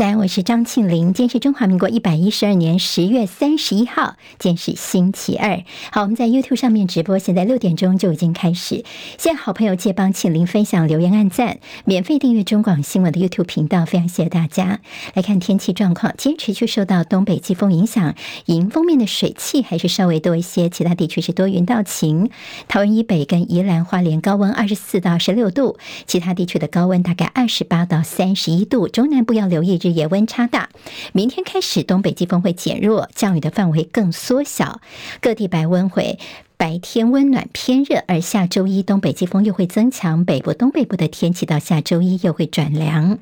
[0.00, 1.12] 早安，我是张庆玲。
[1.12, 5.62] 今天是中华民国一百一十二年十月三十一号，今天是星期二。
[5.92, 8.82] 好，我们在 YouTube 上面直播，现在六点钟就已经开始。
[9.18, 14.80] 现在好朋友借帮庆玲分享、留言、按赞，免费订阅中广新闻的 YouTube 频道，非常谢谢大家。
[15.12, 18.14] 来看天气状况，今天持续受到东北季风影响，
[18.46, 20.70] 迎风面的水汽还是稍微多一些。
[20.70, 22.30] 其他地区是多云到晴。
[22.68, 25.76] 桃园以北跟宜兰花莲高温二十四到十六度，
[26.06, 28.88] 其他地区的高温大概二十八到三十一度。
[28.88, 29.78] 中南部要留意。
[29.89, 30.70] 日夜温差大，
[31.12, 34.80] 明天开始东北季风会减弱，降雨的范围更缩小，
[35.20, 36.18] 各地白温会
[36.56, 43.18] 白天温暖偏热，而下周一东北季风又会增强，北部东北部的天气到下周一又会转凉。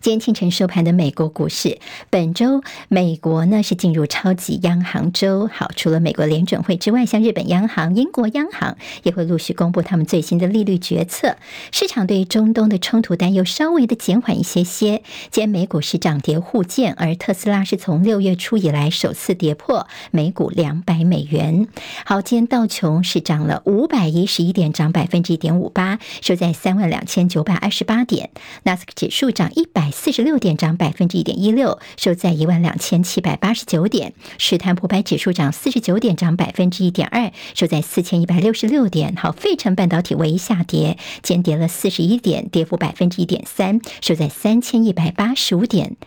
[0.00, 5.48] 今天清晨收盘的美国股市，本周美国呢是进入超级央行周。
[5.52, 11.36] 好，除了美国联准会之外，像日本央行、英国央行也会陆续公布他们最新的利率决策。
[11.72, 15.02] 市场对中东的冲突担忧稍微的减缓一些些。
[15.30, 21.68] 今天美股是涨跌互见，而特斯拉是从六月初以来首次跌破每股两百美元。
[22.04, 28.30] 好，今天道琼是涨了五百一十一点，涨百分之一点五八，收在三万两千九百二十八点。
[28.62, 34.14] 纳斯克指数涨一一百四十六点，涨百分之一点一六，收在一万两千七百八十九点。
[34.38, 39.14] 史坦普百指数涨四十九点，涨百分之一点二，收在四千一百六十六点。
[39.16, 45.98] 好，费城半导体唯一下跌，减跌了四十一点，跌幅百分之一点三，收在三千一百八十五点。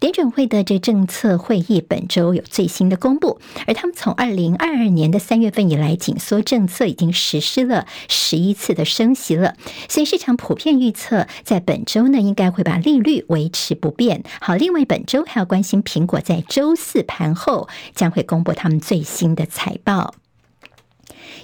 [0.00, 9.54] 联准会的这政策会议本周有最新的公布，而他们从二零二二年的三月份以来，紧缩政策已经实施了十一次的升息了，
[9.86, 14.22] 所以市场普遍预测，在本周呢，应该会把利率维持不变。
[14.40, 20.14] 好，另外本周还要关心苹果在周四盘后将会公布他们最新的财报。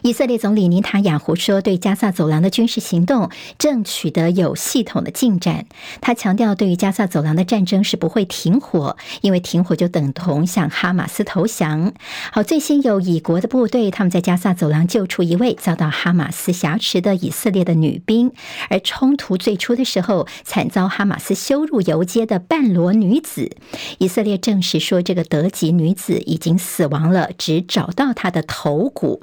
[0.03, 5.67] 以色列总理尼塔雅胡说，对加萨走廊的军事行动正取得有系统的进展。
[6.01, 11.93] 他强调，对于加萨走廊的战争是不会停火，因为停火就等同向哈马斯投降。
[12.33, 18.33] 好，最新有以国的部队，他们在加萨走廊救出一位遭到哈马斯挟持的以色列的女兵，
[18.71, 23.51] 而冲突最初的时候，惨遭哈马斯羞辱游街的半裸女子。
[23.99, 29.23] 以色列证实说，这个德籍女子已经死亡了，只找到她的头骨。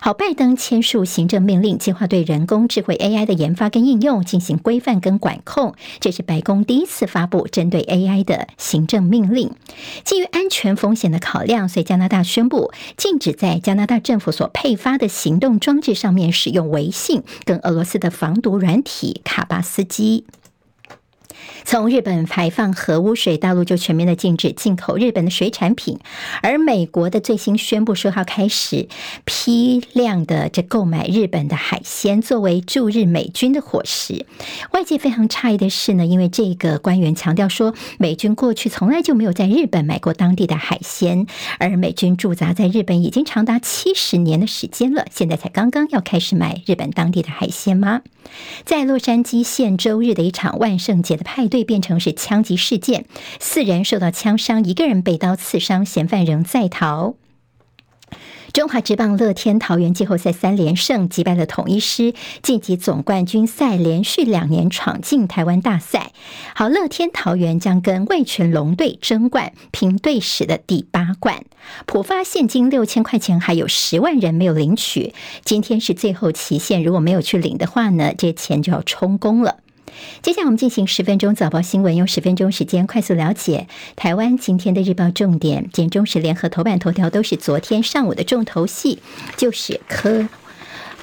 [0.00, 5.74] 好，拜登签署行政命令，计划对人工智慧 AI 的研发跟应用进行规范跟管控。
[6.00, 9.50] 这是白宫第一次发布针对 AI 的行政命令。
[10.04, 20.24] 基于安全风险的考量，所以加拿大宣布禁止在加拿大政府所配发的行动装置上面使用微信跟俄罗斯的防毒软体卡巴斯基。
[21.64, 25.98] 从日本排放核污水，大陆就全面的禁止进口日本的水产品，
[26.42, 28.88] 而美国的最新宣布说要开始
[29.24, 34.26] 批量的这购买日本的海鲜，作为驻日美军的伙食。
[34.72, 41.26] 外界非常诧异的是呢，因为这个官员强调说，美军过去从来就没有在日本买过当地的海鲜，
[41.58, 48.02] 而美军驻扎在日本已经长达七十年的时间了，现在才刚刚要开始买日本当地的海鲜吗？
[48.64, 51.64] 在洛杉矶县周日的一场万圣节的派对。
[51.64, 53.06] 变成是枪击事件，
[53.40, 57.14] 四人受到枪伤，一个人被刀刺伤，嫌犯仍在逃。
[58.52, 62.12] 中华职棒乐天桃园季后赛三连胜，击败了统一狮，
[62.42, 66.12] 晋级总冠军赛，连续两年闯进台湾大赛。
[66.54, 71.46] 好，乐天桃园将跟味全龙队争冠，拼队史的第八冠。
[71.86, 79.56] 普发现金六千块钱，还有十万人没有领取，今天是最后期限，如果没有去领的话呢，这钱就要充公了。
[80.22, 83.66] 接下来我们进行十分钟早报新闻，用十分钟时间快速了解
[83.96, 85.68] 台湾今天的日报重点。
[85.72, 89.00] 简中时联合头版头条都是昨天上午的重头戏，
[89.36, 90.28] 就是科。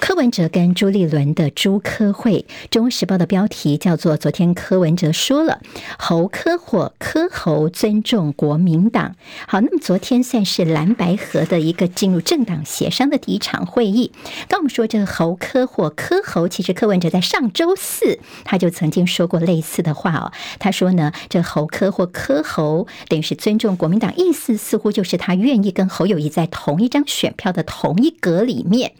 [0.01, 5.61] 柯文哲跟朱立伦的朱柯会，《中时报》的标题叫做“昨天柯文哲说了
[5.99, 9.15] 侯柯或柯侯尊重国民党”。
[9.47, 14.11] 好，那么昨天算是蓝白合的一个进入政党协商的第一场会议。
[14.49, 20.31] 刚我们说这个侯柯或柯侯，其实柯文哲在上周四他就曾经说过类似的话哦。
[20.57, 28.93] 他说呢，这侯柯或柯侯等于是尊重国民党，意思似乎就是他愿意跟侯友谊在同一张选票的同一格里面。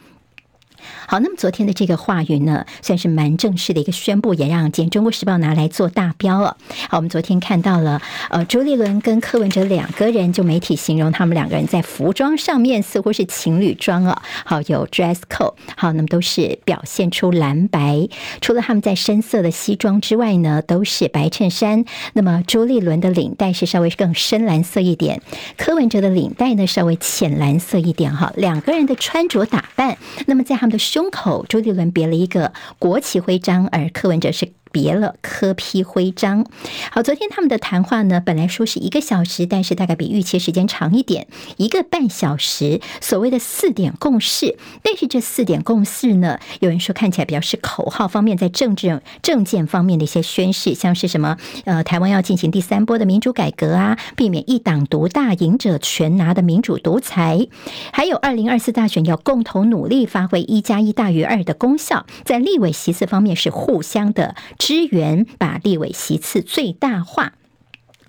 [1.08, 6.58] 好，那么昨天的这个话语呢，算是蛮正式的一个宣布，也让今天《中国时报》拿来做大标了。
[6.90, 14.22] 好，我们昨天看到了，呃，朱立伦跟柯文哲两个人，就媒体形容他们两个人在服装上面似乎是情侣装啊。
[14.46, 18.08] 好，有 dress code，好，那么都是表现出蓝白。
[18.42, 21.86] 除了他们在深色的西装之外呢，都是白衬衫。
[22.14, 25.22] 那么朱立伦的领带是稍微更深蓝色一点，
[25.58, 28.16] 柯文哲的领带呢稍微浅蓝色一点。
[28.16, 36.46] 哈，两个人的穿着打扮，那么在他们的胸口，周杰伦别了一个国旗徽章，而柯文哲是别了柯批徽章。
[36.92, 41.28] 好，昨天他们的谈话呢，本来说是一个小时，但是大概比预期时间长一点，
[41.58, 42.80] 一个半小时。
[43.00, 57.48] 所谓的四点共识，但是这四点共识呢，有人说看起来比较是口号方面，在政治政见方面的一些宣示，像是什么呃，台湾要进行第三波的民主改革啊，避免一党独大、赢者全拿的民主独裁，
[57.92, 67.34] 还有二零二四大选要共同努力发挥一加一大于二的功效，在立委席次方面是互相的支援，把立委席次最大化。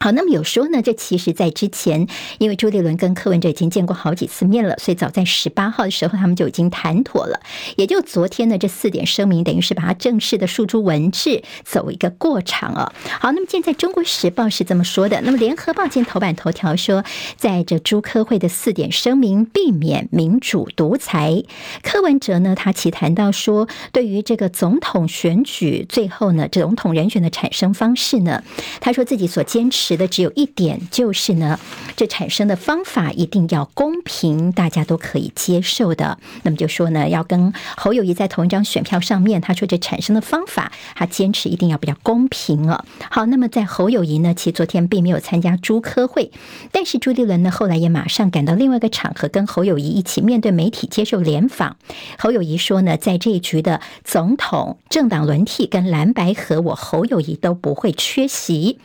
[0.02, 2.08] 好，那么有说呢，这其实，在之前，
[2.38, 7.38] 因为朱立伦跟柯文哲已经见过好几次面了，所以早在十八号的时候，他们就已经谈妥了。
[7.76, 12.92] 也就昨天呢，这四点声明，等于是把它正式的诉诸文字，走一个过场啊。
[13.20, 17.04] 好，那么现在《中国时报》是这么说的，那么《联合报》见头版头条说，
[17.36, 21.44] 在这朱柯会的四点声明，避免民主独裁。
[21.84, 28.42] 柯文哲呢，他其谈到说，对于这个总统选举，最后呢，总统人选的产生方式呢，
[28.80, 29.91] 他说自己所坚持。
[29.92, 31.60] 觉得只有一点，就是呢，
[31.96, 36.18] 这产生的方法一定要公平，大家都可以接受的。
[36.44, 42.86] 那么就说呢，要跟侯友谊在同一张选票上面，他说这产生的方法，他坚持一定要比较公平哦。
[43.10, 46.32] 好，那么在侯友谊呢，其实昨天并没有参加朱科会，
[46.70, 51.76] 但是朱立伦呢，后来也马上赶到另外一个场合，跟侯友谊一起面对媒体接受联访。
[52.18, 58.78] 侯友谊说呢，在这一局的总统政党轮替跟蓝白合，我侯友谊都不会缺席。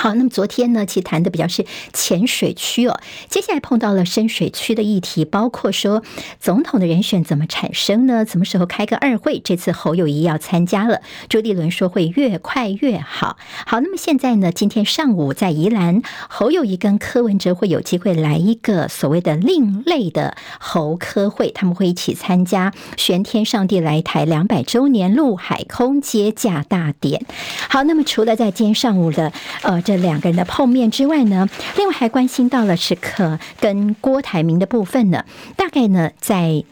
[0.00, 3.00] 好，那么昨天呢，其实谈的比较是浅水区哦。
[3.28, 6.04] 接下来碰到了深水区的议题，包括说
[6.38, 8.24] 总统的人选怎么产生呢？
[8.24, 9.40] 什么时候开个二会？
[9.42, 13.36] 这次侯友谊要参加了，朱立伦说会越快越好。
[13.66, 27.26] 好，那么现在呢，今天上午在宜兰，侯友谊跟柯文哲会有机会来一个所谓的另类的侯柯会，他们会一起参加玄天上帝来台两百周年陆海空接驾大典。
[27.68, 29.82] 好，那么除了在今天上午的呃。
[29.88, 31.48] 这两个人的碰面之外呢，
[31.78, 35.24] 另外还关心到了时刻跟郭台铭的部分呢，
[35.56, 36.62] 大概呢在。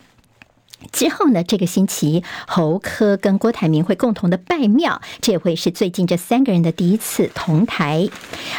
[0.97, 8.09] 之后呢，这个星期侯科跟郭台铭会共同的拜庙，这也会是最近这三个人的第一次同台。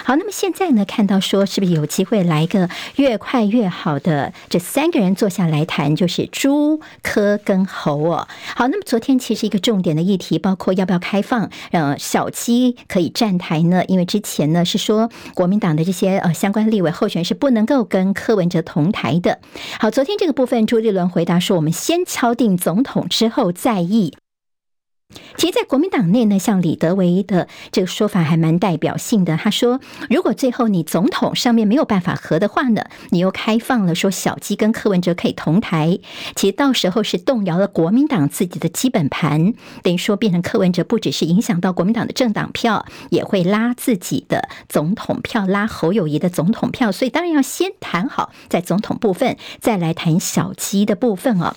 [0.04, 8.28] 好，那么现在呢，看到说是不是有机会来个越快越好的这三个人坐下来谈，就是朱科跟侯哦。
[8.56, 13.84] 好，那么昨天其实一个重点的议题，包括要不要开放呃小鸡可以站台呢？
[13.88, 19.40] 因为之前呢是说国民党的这些呃相关立委候选人是不能够跟柯文哲同台的。
[19.80, 22.06] 好，昨天这个部分朱立伦回答说，我们先。
[22.06, 24.14] 敲敲定总统之后再议。
[25.38, 29.38] 其实，在国民党内呢，像李德维的这个说法还蛮代表性的。
[29.38, 29.80] 他说，
[30.10, 36.00] 如果最后你总统上面没有办法合的话呢，你又开放了说小鸡跟柯文哲可以同台，
[36.36, 46.92] 其实到时候是动摇了国民党自己的基本盘，等于说变成柯文哲不只是影响到国民党的政党票，也会拉自己的总统票，拉侯友谊的总统票。
[46.92, 51.56] 所以，当然要先谈好在总统部分，再来谈小鸡的部分哦。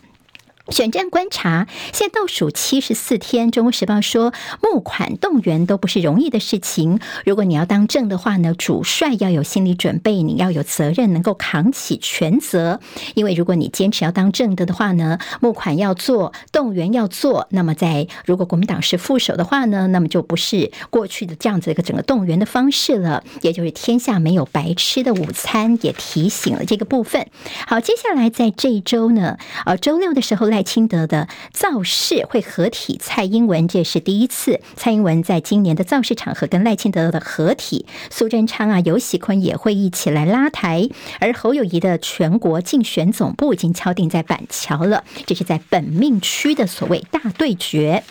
[0.70, 3.48] 选战观察，现在倒数七十四天。
[3.50, 4.32] 《中国时报》说，
[4.62, 7.00] 募款动员都不是容易的事情。
[7.24, 12.78] 如果你要当正的话呢，主帅要有心理准备，你要有责任，能够扛起全责。
[13.14, 23.24] 因为如果你坚持要当正的的话呢，募款要做，动员要做，那么在如果国民党是副手的话呢，那么就不是过去的这样子一个整个动员的方式了。
[23.42, 27.26] 也就是天下没有白吃的午餐，也提醒了这个部分。
[27.66, 29.36] 好，接下来在这一周呢，
[29.66, 30.59] 呃，周六的时候来。
[30.60, 34.60] 赖清德的造势会合体，蔡英文这是第一次。
[34.76, 40.86] 蔡英文在今年的造势场合跟赖清德的合体，苏贞昌啊、尤喜坤也会一起来拉台。
[41.18, 48.04] 而侯友谊的全国竞选总部已经敲定在板桥了，这是在本命区的所谓大对决。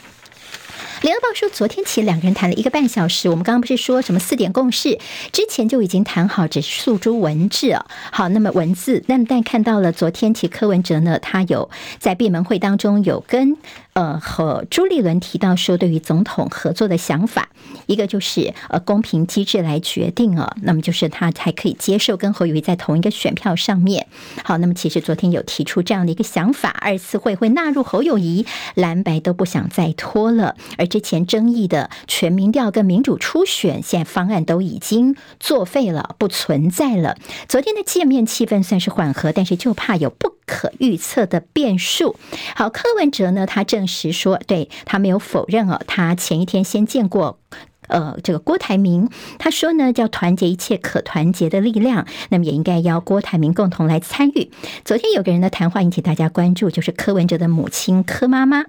[1.10, 3.30] 联合报说，昨天起两个人谈了一个半小时。
[3.30, 5.00] 我们刚刚不是说什么四点共识，
[5.32, 7.84] 之前就已经谈好，只是诉诸文字啊。
[8.12, 13.58] 好，那么文字，那么但看到了昨天其柯文哲呢，他有在闭门会当中有跟。
[14.00, 17.50] 呃，和朱立伦提到说，对于总统合作的想法，
[17.86, 24.08] 一个就是呃公平机制来决定啊，那么就是他才可以接受跟侯友谊在同一个选票上面。
[24.46, 30.56] 好，那么其实昨天有提出这样的一个想法，二次会会纳入侯友谊，蓝白都不想再拖了。
[30.77, 37.18] 而之前争议的全民调跟民主初选，现在方案都已经作废了，不存在了。
[37.50, 42.15] 昨天的见面气氛算是缓和，但是就怕有不可预测的变数。
[42.56, 43.88] 好，柯文哲呢，他正。
[43.89, 47.39] 实说，对，他没有否认哦，他前一天先见过，
[47.88, 54.51] 呃，这个郭台铭，他说呢，叫团结一切可团结的力量，那么也应该邀郭台铭共同来参与。
[54.86, 58.65] 昨天有个人的谈话引起大家关注，就是柯文哲的母亲柯妈妈。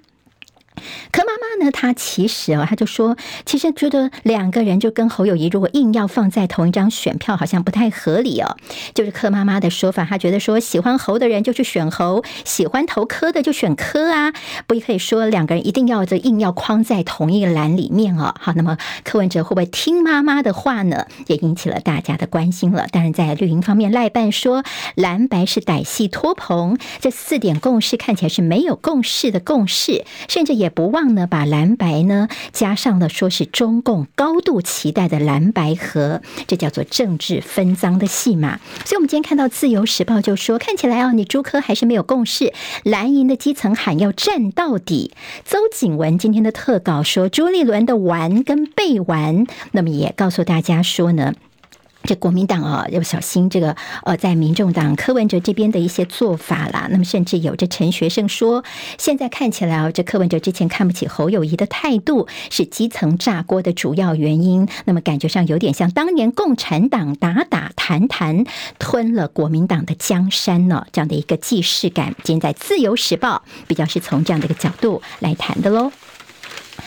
[1.12, 8.56] 柯妈妈呢，她其实哦，她就说，其实觉得两个人就跟侯友谊如果硬要放在同一张选票，好像不太合理哦。
[8.94, 14.32] 就是柯妈妈的说法，她觉得说，喜欢侯的人就去选侯，喜欢投柯的就选柯啊，
[14.66, 18.34] 不可以说两个人一定要这硬要框在同一个篮里面哦。
[18.40, 21.06] 好，那么柯文哲会不会听妈妈的话呢？
[21.26, 22.86] 也引起了大家的关心了。
[22.90, 30.70] 当然，在绿营方面，赖办说蓝白是歹戏拖棚，这四点共识看起来是没有共识的共识，甚至也。
[30.70, 38.60] 不忘呢，把蓝白呢加上了，说是中共高度期待的蓝白合，这叫做政治分赃的戏码。
[38.84, 42.52] 所以，我们今天看到《自由时报》就说，看起来哦，你朱科还是没有共识，
[42.84, 45.12] 蓝营的基层喊要战到底。
[45.44, 51.34] 邹景文今天的特稿说，朱立伦的玩跟被玩，那么也告诉大家说呢。
[52.04, 56.88] 这国民党啊，要小心这个呃，在民众党柯文哲这边的一些做法啦。
[56.90, 58.64] 那么，甚至有着陈学圣说，
[58.98, 64.66] 现在看起来啊，这柯文哲之前看不起侯友宜的态度，是基层炸锅的主要原因。
[64.86, 68.44] 那么，感觉上有点像当年共产党打打谈谈
[68.78, 72.14] 吞了国民党的江山呢，这样的一个既视感。
[72.24, 75.92] 今天在《自由时报》比较是从这样的一个角度来谈的喽。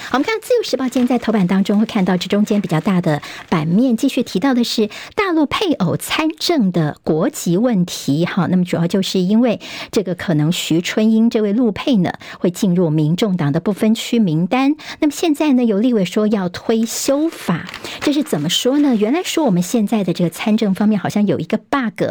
[0.09, 8.25] 好，我们看《自由时报》今天在头版当中会看到这中间比较大的版面，继续提到的是大陆配偶参政的国籍问题。
[8.25, 9.59] 好，那么主要就是因为
[9.91, 14.75] 这个可能徐春英这位陆配呢会进入民众党的不分区名单。
[14.99, 17.65] 那么现在呢有立委说要推修法，
[17.99, 18.95] 这是怎么说呢？
[18.95, 22.03] 原来说我们现在的这个参政方面好像有一个 bug，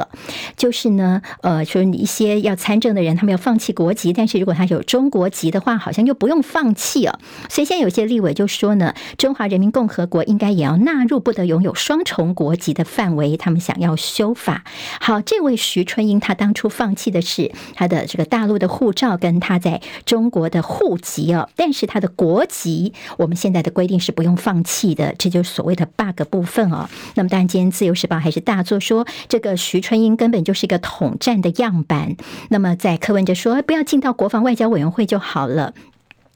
[0.56, 7.18] 就是呢呃说一些要参政的人他们要放弃国籍，但是如果他有中国籍的话，好像又不用放弃哦。
[7.48, 7.72] 所以。
[7.72, 13.36] 现在有些立委就说呢，中华人民共和国应该也要纳入不得拥有双重国籍的范围。
[13.36, 14.64] 他们想要修法。
[15.00, 26.88] 好，这位徐春英，他当初放弃的是他的这个大陆的护照跟他在中国的户籍哦，但是他的国籍，我们现在的规定是不用放弃的，这就是所谓的 bug 部分哦。
[27.14, 32.16] 那么当然，今天自由时报还是大作说，这个徐春英根本就是一个统战的样板。
[32.48, 35.74] 那么在柯文哲说，不要进到国防外交委员会就好了。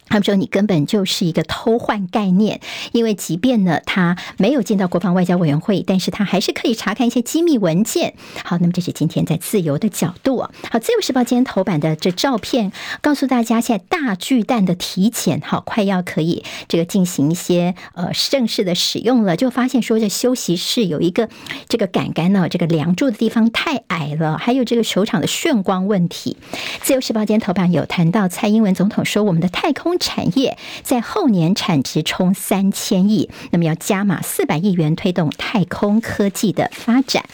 [0.08, 2.60] 他们说你根本就是一个偷换概念，
[2.92, 8.14] 因为即便呢他没有进到国防外交委员会，但是他还是可以查看一些机密文件。
[8.44, 10.38] 好，那么这是今天在自由的角度。
[10.70, 12.70] 好，自由时报今天头版的这照片
[13.00, 21.28] 告诉大家，现在大巨蛋的体检好快要可以这个进行一些呃正式的使用了，就发现说这休息室有一个
[21.68, 26.36] 这个杆杆呢，这个梁柱的地方太矮了，还有这个球场的眩光问题。
[26.80, 29.95] 自由时报今天头版有谈到蔡英文总统说，我们的太空。
[29.98, 37.24] 产业在后年产值冲三千亿，那么要加码四百亿元推动太空科技的发展。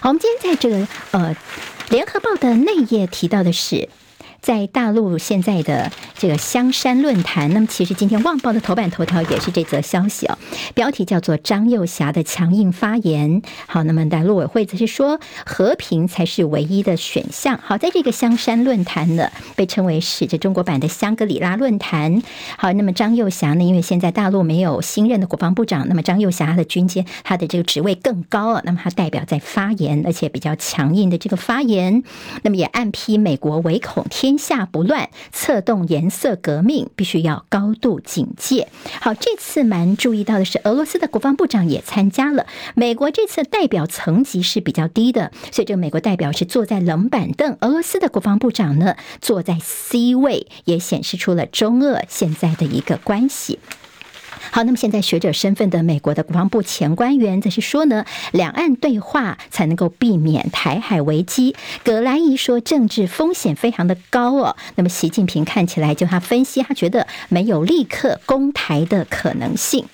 [0.00, 1.36] 好，我们今天在这个呃
[1.90, 3.88] 联合报的内页提到的是。
[4.42, 10.36] 在大陆现在的这个香山论坛，那么其实今天《旺报》的头版头条也是这则消息哦，
[10.74, 13.40] 标题叫做张幼霞的强硬发言。
[13.68, 17.60] 好，那么在陆委会则是说和平才是唯一的选项。
[17.62, 22.20] 好，在这个香山论坛呢，被称为是这中国版的香格里拉论坛。
[22.58, 32.02] 好，那么张幼霞呢，因为现在大陆没有新任的国防部长，那么张幼霞的军阶他的这个职位更高了，那么他代表在发言，而且比较强硬的这个发言，
[32.42, 34.31] 那么也暗批美国唯恐天。
[34.32, 38.68] 天下不乱，策动颜色革命，必须要高度警戒。
[39.02, 42.46] 好，这次蛮注意到的是，俄罗斯的国防部长也参加了。
[42.74, 53.58] 美国这次代表层级是比较低的，所以这个美国代表是坐在冷板凳，俄罗斯的国防部长呢坐在 C 位，也显示出了中俄现在的一个关系。
[54.54, 61.56] 好，那么现在学者身份的美国的国防部前官员则是说呢，两岸对话才能够避免台海危机。
[61.82, 64.54] 葛兰仪说，政治风险非常的高哦。
[64.74, 69.86] 那么习近平看起来就他分析，他觉得没有立刻攻台的可能性。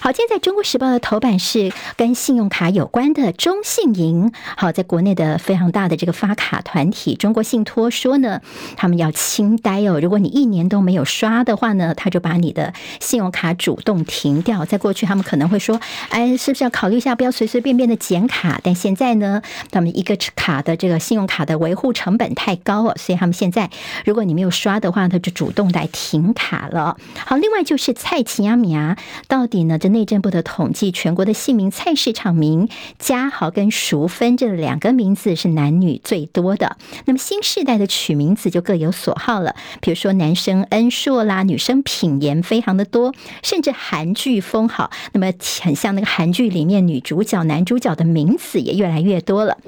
[0.00, 4.32] 好，今天在中国时报的头版是跟信用卡有关的中信银。
[4.56, 8.40] 好，在国内的非常大的这个发卡团体中国信托说呢，
[8.76, 9.98] 他们要清呆哦。
[10.00, 14.64] 如果你一年都没有刷的话呢，他就把你的信用卡主动停掉。
[14.64, 18.60] 在过去，他们可能会说，哎，是不是要考虑一下，不要随随便便的剪卡？
[18.62, 23.70] 但现在呢，他们一个卡的这个信用卡的维护成本太高了，所以他们现在，
[24.04, 26.96] 如果你没有刷的话，他就主动来停卡了。
[27.24, 28.96] 好，另外就是蔡奇亚米亚
[29.26, 29.64] 到底。
[29.64, 36.76] 呢内政部的统计，全国的姓名菜市场名嘉豪跟淑芬这两个名字是男女最多的。
[37.04, 49.58] 那么新世代的取名字就各有所好了，比如说男生恩硕啦，女生品言非常的多，甚至韩剧风好，那么很像那个韩剧里面女主角、男主角的名字也越来越多了。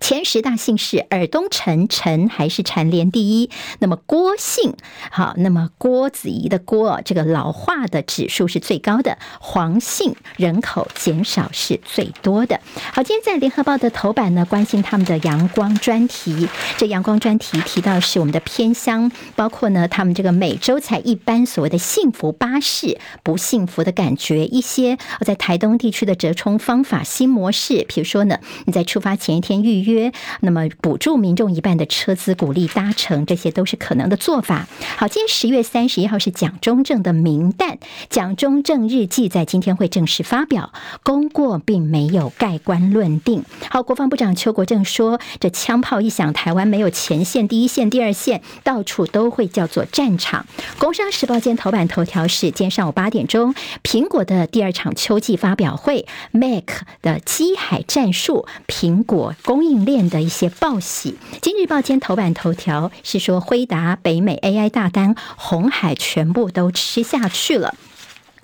[0.00, 3.50] 前十大姓氏，尔东陈陈还是蝉联第一。
[3.78, 4.74] 那么郭姓，
[5.10, 9.18] 好，那么郭子仪的郭，这个老化的指数是最高的。
[9.40, 12.60] 黄姓人口减少是最多的。
[12.92, 16.48] 好，今天在联合报的头版呢，关心他们的阳光专题。
[16.76, 24.46] 这阳光专题提到是我们的偏乡，包括呢，他们这个每周才一班所谓的幸福巴士，不幸福的感觉。
[24.46, 34.66] 一些在台东地区的折冲方法新模式，比如说呢，你在出发前一天预约，那么补助民众一半的车资，鼓励搭乘，这些都是可能的做法。
[34.96, 40.72] 好，今天十月三十一号是蒋中正的名诞，蒋中正日记在今天会正式发表，
[41.02, 43.44] 功过并没有盖棺论定。
[43.68, 50.46] 好，国防部长邱国正说，这枪炮一响，台湾没有前线、第一线、第二线，到处都会叫做战场。
[50.78, 56.64] 工商时报今头版头条是，今天上午八点钟，苹果的第二场秋季发表会，Mac
[57.02, 61.16] 的机海战术，苹果供应链的一些报喜。
[61.42, 67.74] 今日报今天头版头条是说，辉达北美 AI 大单，红海全部都吃下去了。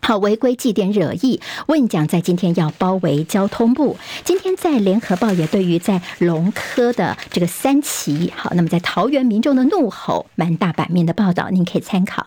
[0.03, 3.97] 好，违规祭奠惹议，问讲在今天要包围交通部。
[4.25, 12.27] 今天在联合报也对于在龙科的这个三期，好，那么在桃园民众的怒吼，蛮大版面的报道，您可以参考。